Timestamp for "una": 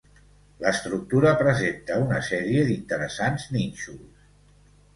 2.07-2.23